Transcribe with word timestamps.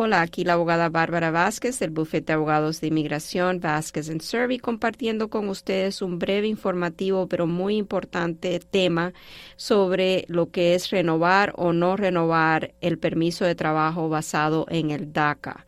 Hola, 0.00 0.20
aquí 0.20 0.44
la 0.44 0.52
abogada 0.52 0.90
Bárbara 0.90 1.32
Vázquez 1.32 1.80
del 1.80 1.90
bufete 1.90 2.26
de 2.26 2.34
abogados 2.34 2.80
de 2.80 2.86
inmigración 2.86 3.58
Vázquez 3.58 4.08
en 4.10 4.20
Servi 4.20 4.60
compartiendo 4.60 5.28
con 5.28 5.48
ustedes 5.48 6.02
un 6.02 6.20
breve 6.20 6.46
informativo 6.46 7.26
pero 7.26 7.48
muy 7.48 7.76
importante 7.76 8.60
tema 8.60 9.12
sobre 9.56 10.24
lo 10.28 10.52
que 10.52 10.76
es 10.76 10.90
renovar 10.90 11.52
o 11.56 11.72
no 11.72 11.96
renovar 11.96 12.74
el 12.80 13.00
permiso 13.00 13.44
de 13.44 13.56
trabajo 13.56 14.08
basado 14.08 14.66
en 14.68 14.92
el 14.92 15.12
DACA. 15.12 15.66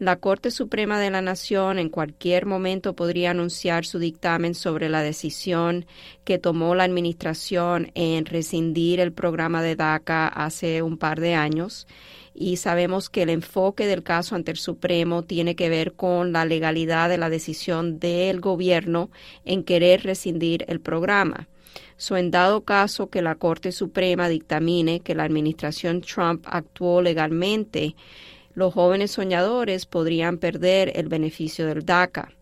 La 0.00 0.16
Corte 0.16 0.50
Suprema 0.50 0.98
de 0.98 1.10
la 1.10 1.22
Nación 1.22 1.78
en 1.78 1.88
cualquier 1.88 2.46
momento 2.46 2.96
podría 2.96 3.30
anunciar 3.30 3.84
su 3.86 4.00
dictamen 4.00 4.56
sobre 4.56 4.88
la 4.88 5.02
decisión 5.02 5.86
que 6.24 6.38
tomó 6.38 6.74
la 6.74 6.82
Administración 6.82 7.92
en 7.94 8.24
rescindir 8.24 8.98
el 8.98 9.12
programa 9.12 9.62
de 9.62 9.76
DACA 9.76 10.26
hace 10.26 10.82
un 10.82 10.98
par 10.98 11.20
de 11.20 11.34
años 11.34 11.86
y 12.34 12.56
sabemos 12.56 13.08
que 13.08 13.22
el 13.22 13.30
enfoque 13.30 13.86
del 13.86 14.02
caso 14.02 14.34
ante 14.34 14.50
el 14.50 14.56
Supremo 14.56 15.22
tiene 15.22 15.54
que 15.54 15.68
ver 15.68 15.92
con 15.92 16.32
la 16.32 16.44
legalidad 16.44 17.08
de 17.08 17.18
la 17.18 17.30
decisión 17.30 18.00
del 18.00 18.40
gobierno 18.40 19.10
en 19.44 19.62
querer 19.62 20.02
rescindir 20.02 20.64
el 20.66 20.80
programa. 20.80 21.46
So, 21.96 22.16
en 22.16 22.32
dado 22.32 22.64
caso 22.64 23.08
que 23.08 23.22
la 23.22 23.36
Corte 23.36 23.70
Suprema 23.70 24.28
dictamine 24.28 25.00
que 25.00 25.14
la 25.14 25.22
administración 25.22 26.00
Trump 26.00 26.44
actuó 26.48 27.00
legalmente, 27.00 27.94
los 28.54 28.72
jóvenes 28.72 29.10
soñadores 29.10 29.84
podrían 29.86 30.38
perder 30.38 30.92
el 30.94 31.08
beneficio 31.08 31.66
del 31.66 31.84
DACA. 31.84 32.32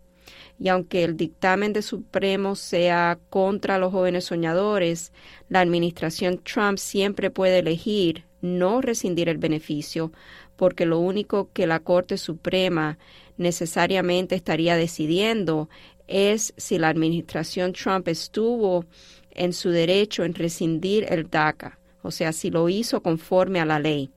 Y 0.59 0.69
aunque 0.69 1.03
el 1.03 1.17
dictamen 1.17 1.73
de 1.73 1.83
Supremo 1.83 2.55
sea 2.55 3.19
contra 3.31 3.79
los 3.79 3.93
jóvenes 3.93 4.25
soñadores, 4.25 5.13
la 5.49 5.61
administración 5.61 6.39
Trump 6.39 6.79
siempre 6.79 7.31
puede 7.31 7.59
elegir 7.59 8.25
no 8.43 8.81
rescindir 8.81 9.29
el 9.29 9.39
beneficio, 9.39 10.13
porque 10.57 10.85
lo 10.85 10.99
único 10.99 11.51
que 11.53 11.67
la 11.67 11.81
Corte 11.81 12.19
Suprema 12.19 12.99
necesariamente 13.37 14.35
estaría 14.35 14.77
decidiendo 14.77 15.69
es 16.07 16.53
si 16.57 16.79
la 16.79 16.89
administración 16.89 17.73
Trump 17.73 18.09
estuvo 18.09 18.85
en 19.31 19.53
su 19.53 19.71
derecho 19.71 20.25
en 20.25 20.35
rescindir 20.35 21.07
el 21.09 21.31
DACA, 21.31 21.79
o 22.03 22.11
sea, 22.11 22.33
si 22.33 22.51
lo 22.51 22.69
hizo 22.69 23.03
conforme 23.03 23.61
a 23.61 23.65
la 23.65 23.79
ley 23.79 24.11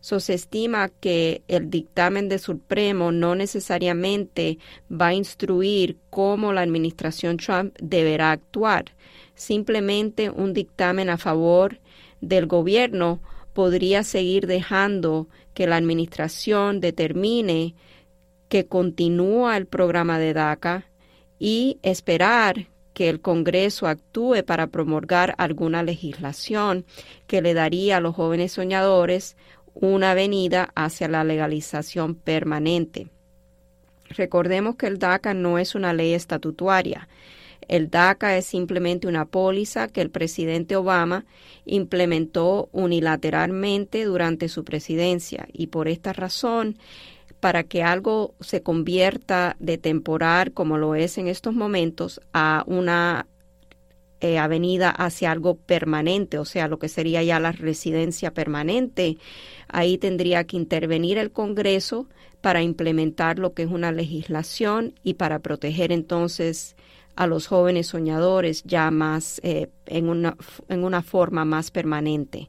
se 0.00 0.34
estima 0.34 0.88
que 0.88 1.42
el 1.48 1.70
dictamen 1.70 2.28
de 2.28 2.38
Supremo 2.38 3.12
no 3.12 3.34
necesariamente 3.34 4.58
va 4.90 5.08
a 5.08 5.14
instruir 5.14 5.96
cómo 6.10 6.52
la 6.52 6.62
administración 6.62 7.36
Trump 7.36 7.74
deberá 7.80 8.32
actuar. 8.32 8.86
Simplemente 9.34 10.30
un 10.30 10.52
dictamen 10.52 11.10
a 11.10 11.18
favor 11.18 11.80
del 12.20 12.46
gobierno 12.46 13.20
podría 13.52 14.04
seguir 14.04 14.46
dejando 14.46 15.28
que 15.54 15.66
la 15.66 15.76
administración 15.76 16.80
determine 16.80 17.74
que 18.48 18.66
continúa 18.66 19.56
el 19.56 19.66
programa 19.66 20.18
de 20.18 20.32
DACA 20.32 20.86
y 21.38 21.78
esperar 21.82 22.68
que 22.98 23.08
el 23.08 23.20
Congreso 23.20 23.86
actúe 23.86 24.42
para 24.44 24.66
promulgar 24.66 25.34
alguna 25.38 25.84
legislación 25.84 26.84
que 27.28 27.42
le 27.42 27.54
daría 27.54 27.98
a 27.98 28.00
los 28.00 28.16
jóvenes 28.16 28.52
soñadores 28.52 29.36
una 29.80 30.10
avenida 30.10 30.70
hacia 30.74 31.08
la 31.08 31.24
legalización 31.24 32.14
permanente. 32.14 33.08
Recordemos 34.10 34.76
que 34.76 34.86
el 34.86 34.98
DACA 34.98 35.34
no 35.34 35.58
es 35.58 35.74
una 35.74 35.92
ley 35.92 36.14
estatutaria. 36.14 37.08
El 37.68 37.90
DACA 37.90 38.36
es 38.36 38.46
simplemente 38.46 39.06
una 39.06 39.26
póliza 39.26 39.88
que 39.88 40.00
el 40.00 40.10
presidente 40.10 40.74
Obama 40.74 41.26
implementó 41.64 42.68
unilateralmente 42.72 44.04
durante 44.04 44.48
su 44.48 44.64
presidencia 44.64 45.46
y 45.52 45.68
por 45.68 45.88
esta 45.88 46.12
razón, 46.12 46.78
para 47.40 47.62
que 47.62 47.84
algo 47.84 48.34
se 48.40 48.62
convierta 48.62 49.54
de 49.60 49.78
temporal 49.78 50.52
como 50.52 50.76
lo 50.76 50.94
es 50.96 51.18
en 51.18 51.28
estos 51.28 51.54
momentos 51.54 52.20
a 52.32 52.64
una 52.66 53.26
eh, 54.20 54.38
avenida 54.38 54.90
hacia 54.90 55.30
algo 55.30 55.56
permanente, 55.56 56.38
o 56.38 56.44
sea, 56.44 56.68
lo 56.68 56.78
que 56.78 56.88
sería 56.88 57.22
ya 57.22 57.38
la 57.40 57.52
residencia 57.52 58.32
permanente. 58.34 59.18
Ahí 59.68 59.98
tendría 59.98 60.44
que 60.44 60.56
intervenir 60.56 61.18
el 61.18 61.30
Congreso 61.30 62.08
para 62.40 62.62
implementar 62.62 63.38
lo 63.38 63.54
que 63.54 63.62
es 63.62 63.70
una 63.70 63.92
legislación 63.92 64.94
y 65.02 65.14
para 65.14 65.40
proteger 65.40 65.92
entonces 65.92 66.76
a 67.16 67.26
los 67.26 67.48
jóvenes 67.48 67.88
soñadores 67.88 68.62
ya 68.64 68.90
más 68.90 69.40
eh, 69.42 69.68
en, 69.86 70.08
una, 70.08 70.36
en 70.68 70.84
una 70.84 71.02
forma 71.02 71.44
más 71.44 71.70
permanente. 71.70 72.48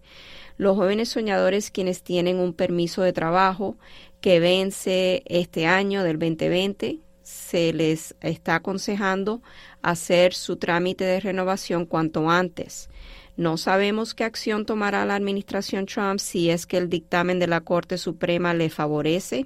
Los 0.58 0.76
jóvenes 0.76 1.10
soñadores 1.10 1.72
quienes 1.72 2.04
tienen 2.04 2.38
un 2.38 2.54
permiso 2.54 3.02
de 3.02 3.14
trabajo 3.14 3.78
que 4.22 4.40
vence 4.40 5.24
este 5.26 5.66
año 5.66 6.04
del 6.04 6.20
2020, 6.20 7.00
se 7.30 7.74
les 7.74 8.16
está 8.22 8.56
aconsejando 8.56 9.44
hacer 9.84 10.34
su 10.34 10.56
trámite 10.56 11.04
de 11.04 11.20
renovación 11.20 11.86
cuanto 11.86 12.28
antes. 12.28 12.90
No 13.38 13.58
sabemos 13.58 14.16
qué 14.16 14.24
acción 14.24 14.66
tomará 14.66 15.06
la 15.06 15.16
administración 15.16 15.86
Trump 15.86 16.20
si 16.20 16.50
es 16.50 16.66
que 16.66 16.78
el 16.78 16.90
dictamen 16.90 17.38
de 17.38 17.46
la 17.46 17.62
Corte 17.62 18.00
Suprema 18.00 18.56
le 18.56 18.72
favorece. 18.72 19.46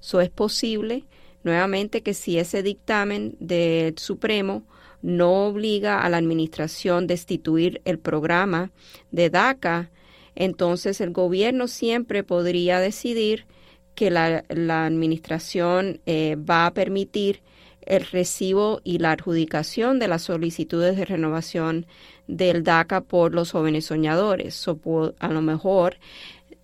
Eso 0.00 0.20
es 0.20 0.30
posible, 0.30 1.06
nuevamente, 1.42 2.02
que 2.02 2.14
si 2.14 2.38
ese 2.38 2.62
dictamen 2.62 3.34
del 3.40 3.98
Supremo 3.98 4.62
no 5.02 5.46
obliga 5.48 6.02
a 6.02 6.08
la 6.08 6.18
administración 6.18 7.04
a 7.04 7.06
destituir 7.08 7.82
el 7.84 7.98
programa 7.98 8.70
de 9.10 9.28
DACA, 9.28 9.90
entonces 10.36 11.00
el 11.00 11.10
gobierno 11.10 11.66
siempre 11.66 12.22
podría 12.22 12.78
decidir 12.78 13.44
que 13.98 14.12
la, 14.12 14.44
administración 14.86 16.00
eh, 16.06 16.36
va 16.36 16.66
a 16.66 16.72
permitir 16.72 17.40
el 17.82 18.06
recibo 18.06 18.80
y 18.84 18.98
la 18.98 19.10
adjudicación 19.10 19.98
de 19.98 20.06
las 20.06 20.22
solicitudes 20.22 20.96
de 20.96 21.04
renovación 21.04 21.84
del 22.28 22.62
DACA 22.62 23.00
por 23.00 23.34
los 23.34 23.50
jóvenes 23.50 23.86
soñadores. 23.86 24.68
a 25.18 25.28
lo 25.28 25.42
mejor 25.42 25.96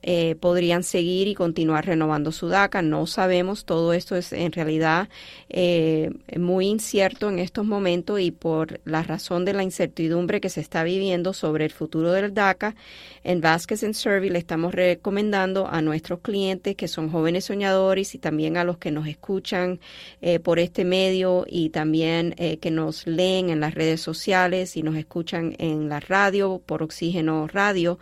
eh, 0.07 0.37
podrían 0.39 0.83
seguir 0.83 1.29
y 1.29 1.35
continuar 1.35 1.87
renovando 1.87 2.31
su 2.31 2.49
DACA. 2.49 2.83
No 2.83 3.07
sabemos, 3.07 3.65
todo 3.65 3.95
esto 3.95 4.17
es 4.17 4.35
en 4.35 4.53
realidad 4.53 5.09
eh, 5.49 6.11
muy 6.39 6.67
incierto 6.67 7.31
en 7.31 7.39
estos 7.39 7.65
momentos 7.65 8.21
y 8.21 8.31
por 8.31 8.83
la 8.85 9.03
razón 9.03 9.47
de 9.47 9.55
la 9.55 9.63
incertidumbre 9.63 10.43
que 10.43 10.51
se 10.51 10.61
está 10.61 10.85
viviendo 10.85 11.33
sobre 11.33 11.65
el 11.65 11.71
futuro 11.71 12.13
del 12.13 12.35
DACA, 12.35 12.75
en 13.23 13.41
Vázquez 13.41 13.83
Survey 13.97 14.29
le 14.29 14.39
estamos 14.39 14.75
recomendando 14.75 15.69
a 15.69 15.81
nuestros 15.81 16.21
clientes 16.21 16.77
que 16.77 16.87
son 16.87 17.09
jóvenes 17.09 17.47
soñadores 17.47 18.15
y 18.15 18.19
también 18.19 18.59
a 18.59 18.65
los 18.65 18.77
que 18.77 18.91
nos 18.91 19.07
escuchan 19.07 19.81
eh, 20.21 20.39
por 20.39 20.59
este 20.59 20.85
medio 20.85 21.47
y 21.49 21.71
también 21.71 22.35
que 22.35 22.71
nos 22.71 23.07
leen 23.07 23.49
en 23.49 23.61
las 23.61 23.73
redes 23.73 24.03
sociales 24.03 24.77
y 24.77 24.83
nos 24.83 24.97
escuchan 24.97 25.57
en 25.59 25.89
la 25.89 26.01
radio 26.01 26.61
por 26.67 26.83
Oxígeno 26.83 27.47
Radio, 27.47 27.99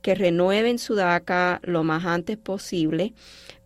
que 0.00 0.14
renueven 0.14 0.78
su 0.78 0.94
DACA 0.94 1.41
lo 1.62 1.84
más 1.84 2.04
antes 2.04 2.36
posible 2.36 3.14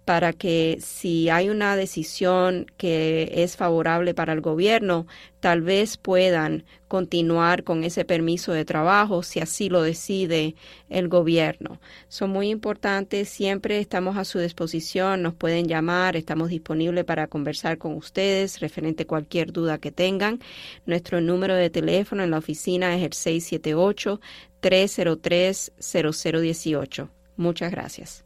para 0.06 0.32
que 0.32 0.78
si 0.81 1.28
hay 1.31 1.49
una 1.50 1.75
decisión 1.75 2.67
que 2.76 3.28
es 3.34 3.56
favorable 3.56 4.14
para 4.14 4.32
el 4.32 4.40
gobierno, 4.40 5.08
tal 5.40 5.62
vez 5.62 5.96
puedan 5.96 6.64
continuar 6.87 7.64
con 7.64 7.82
ese 7.82 8.05
permiso 8.05 8.52
de 8.52 8.64
trabajo 8.64 9.25
si 9.25 9.40
así 9.40 9.69
lo 9.69 9.82
decide 9.82 10.55
el 10.88 11.08
gobierno. 11.08 11.81
Son 12.06 12.31
muy 12.31 12.50
importantes, 12.50 13.28
siempre 13.28 13.81
estamos 13.81 14.17
a 14.17 14.25
su 14.25 14.38
disposición, 14.38 15.22
nos 15.22 15.34
pueden 15.34 15.67
llamar, 15.67 16.14
estamos 16.14 16.50
disponibles 16.50 17.05
para 17.05 17.26
conversar 17.26 17.76
con 17.76 17.94
ustedes 17.94 18.61
referente 18.61 19.02
a 19.02 19.06
cualquier 19.08 19.52
duda 19.52 19.79
que 19.79 19.90
tengan. 19.90 20.38
Nuestro 20.87 21.20
número 21.20 21.56
de 21.56 21.69
teléfono 21.69 22.22
en 22.22 22.31
la 22.31 22.38
oficina 22.38 22.96
es 22.96 23.02
el 23.02 23.12
678 23.12 24.20
303 24.61 25.72
0018. 25.81 27.16
Muchas 27.37 27.71
gracias. 27.71 28.25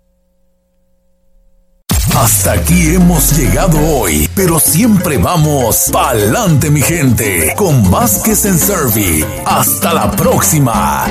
Hasta 2.16 2.52
aquí 2.52 2.94
hemos 2.94 3.36
llegado 3.38 3.78
hoy, 3.78 4.28
pero 4.34 4.58
siempre 4.58 5.16
vamos 5.16 5.88
pa'lante 5.92 6.70
mi 6.70 6.82
gente, 6.82 7.54
con 7.56 7.90
Vázquez 7.90 8.44
en 8.46 8.58
Servi. 8.58 9.24
Hasta 9.44 9.94
la 9.94 10.10
próxima. 10.10 11.06